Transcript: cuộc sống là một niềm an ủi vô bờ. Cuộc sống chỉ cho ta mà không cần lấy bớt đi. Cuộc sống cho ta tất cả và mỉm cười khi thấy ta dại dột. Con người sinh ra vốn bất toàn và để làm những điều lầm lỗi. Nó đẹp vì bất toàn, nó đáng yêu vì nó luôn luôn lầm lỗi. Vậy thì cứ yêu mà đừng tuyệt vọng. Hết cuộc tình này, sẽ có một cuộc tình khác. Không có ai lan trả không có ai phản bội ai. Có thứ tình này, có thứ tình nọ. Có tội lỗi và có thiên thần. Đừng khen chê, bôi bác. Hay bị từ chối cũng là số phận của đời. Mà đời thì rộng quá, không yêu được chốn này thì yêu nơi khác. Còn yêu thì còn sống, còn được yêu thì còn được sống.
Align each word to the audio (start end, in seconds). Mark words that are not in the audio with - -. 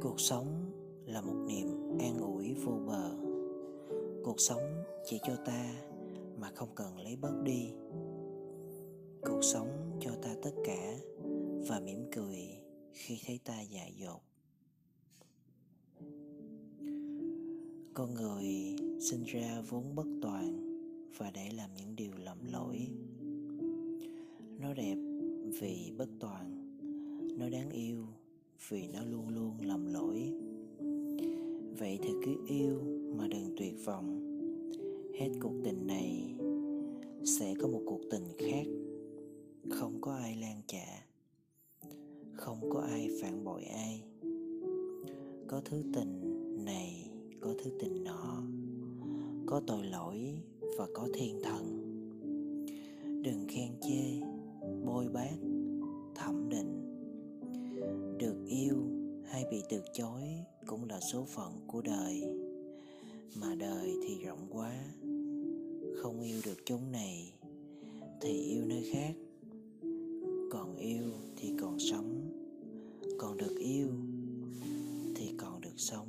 cuộc 0.00 0.20
sống 0.20 0.46
là 1.06 1.20
một 1.20 1.44
niềm 1.48 1.98
an 1.98 2.18
ủi 2.18 2.54
vô 2.54 2.72
bờ. 2.86 3.16
Cuộc 4.24 4.40
sống 4.40 4.62
chỉ 5.04 5.18
cho 5.26 5.36
ta 5.46 5.74
mà 6.38 6.50
không 6.54 6.68
cần 6.74 6.98
lấy 6.98 7.16
bớt 7.16 7.42
đi. 7.44 7.72
Cuộc 9.22 9.40
sống 9.42 9.98
cho 10.00 10.10
ta 10.22 10.34
tất 10.42 10.50
cả 10.64 10.98
và 11.68 11.80
mỉm 11.80 12.04
cười 12.12 12.38
khi 12.92 13.18
thấy 13.26 13.40
ta 13.44 13.60
dại 13.60 13.94
dột. 13.96 14.22
Con 17.94 18.14
người 18.14 18.76
sinh 19.00 19.24
ra 19.24 19.62
vốn 19.68 19.94
bất 19.94 20.06
toàn 20.22 20.66
và 21.18 21.30
để 21.30 21.50
làm 21.50 21.70
những 21.74 21.96
điều 21.96 22.12
lầm 22.18 22.38
lỗi. 22.52 22.88
Nó 24.58 24.74
đẹp 24.74 24.96
vì 25.60 25.92
bất 25.98 26.08
toàn, 26.20 26.76
nó 27.38 27.48
đáng 27.48 27.70
yêu 27.70 28.06
vì 28.68 28.88
nó 28.92 29.04
luôn 29.04 29.28
luôn 29.28 29.56
lầm 29.60 29.86
lỗi. 29.86 30.32
Vậy 31.78 31.98
thì 32.02 32.10
cứ 32.24 32.36
yêu 32.46 32.80
mà 33.16 33.28
đừng 33.28 33.54
tuyệt 33.56 33.74
vọng. 33.84 34.26
Hết 35.18 35.28
cuộc 35.40 35.54
tình 35.64 35.86
này, 35.86 36.34
sẽ 37.24 37.54
có 37.60 37.68
một 37.68 37.82
cuộc 37.86 38.00
tình 38.10 38.24
khác. 38.38 38.66
Không 39.70 40.00
có 40.00 40.12
ai 40.12 40.36
lan 40.36 40.62
trả 40.66 41.10
không 42.40 42.70
có 42.70 42.80
ai 42.80 43.10
phản 43.22 43.44
bội 43.44 43.64
ai. 43.64 44.02
Có 45.46 45.60
thứ 45.64 45.82
tình 45.94 46.22
này, 46.64 47.10
có 47.40 47.54
thứ 47.64 47.70
tình 47.80 48.04
nọ. 48.04 48.42
Có 49.46 49.60
tội 49.66 49.86
lỗi 49.86 50.42
và 50.78 50.86
có 50.94 51.08
thiên 51.14 51.40
thần. 51.42 51.64
Đừng 53.22 53.46
khen 53.48 53.72
chê, 53.80 54.20
bôi 54.84 55.08
bác. 55.08 55.49
Hay 59.40 59.50
bị 59.50 59.62
từ 59.68 59.82
chối 59.92 60.22
cũng 60.66 60.84
là 60.88 61.00
số 61.00 61.24
phận 61.24 61.52
của 61.66 61.82
đời. 61.82 62.22
Mà 63.34 63.54
đời 63.54 63.96
thì 64.06 64.18
rộng 64.18 64.46
quá, 64.50 64.72
không 66.02 66.22
yêu 66.22 66.40
được 66.44 66.58
chốn 66.64 66.80
này 66.92 67.32
thì 68.20 68.42
yêu 68.42 68.64
nơi 68.64 68.90
khác. 68.92 69.14
Còn 70.50 70.76
yêu 70.76 71.02
thì 71.36 71.52
còn 71.60 71.78
sống, 71.78 72.30
còn 73.18 73.36
được 73.36 73.56
yêu 73.58 73.88
thì 75.16 75.32
còn 75.38 75.60
được 75.60 75.76
sống. 75.76 76.08